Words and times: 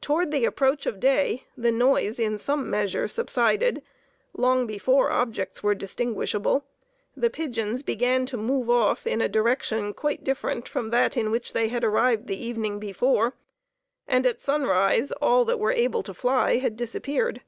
Toward 0.00 0.30
the 0.30 0.44
approach 0.44 0.86
of 0.86 1.00
day, 1.00 1.42
the 1.56 1.72
noise 1.72 2.20
in 2.20 2.38
some 2.38 2.70
measure 2.70 3.08
subsided, 3.08 3.82
long 4.32 4.68
before 4.68 5.10
objects 5.10 5.64
were 5.64 5.74
distinguishable, 5.74 6.64
the 7.16 7.28
pigeons 7.28 7.82
began 7.82 8.24
to 8.26 8.36
move 8.36 8.70
off 8.70 9.04
in 9.04 9.20
a 9.20 9.28
direction 9.28 9.92
quite 9.94 10.22
different 10.22 10.68
from 10.68 10.90
that 10.90 11.16
in 11.16 11.32
which 11.32 11.54
they 11.54 11.66
had 11.66 11.82
arrived 11.82 12.28
the 12.28 12.40
evening 12.40 12.78
before, 12.78 13.34
and 14.06 14.26
at 14.26 14.40
sunrise 14.40 15.10
all 15.20 15.44
that 15.44 15.58
were 15.58 15.72
able 15.72 16.04
to 16.04 16.14
fly 16.14 16.58
had 16.58 16.76
disappeared. 16.76 17.40